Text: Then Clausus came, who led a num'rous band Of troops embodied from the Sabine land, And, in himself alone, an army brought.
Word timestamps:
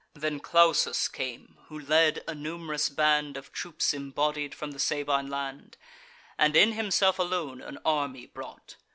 Then 0.15 0.39
Clausus 0.39 1.07
came, 1.07 1.59
who 1.67 1.77
led 1.79 2.23
a 2.27 2.33
num'rous 2.33 2.89
band 2.89 3.37
Of 3.37 3.51
troops 3.51 3.93
embodied 3.93 4.55
from 4.55 4.71
the 4.71 4.79
Sabine 4.79 5.27
land, 5.29 5.77
And, 6.39 6.55
in 6.55 6.71
himself 6.71 7.19
alone, 7.19 7.61
an 7.61 7.77
army 7.85 8.25
brought. 8.25 8.77